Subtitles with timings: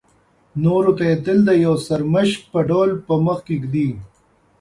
[0.63, 3.89] نورو ته یې تل د یو سرمشق په ډول په مخکې ږدي.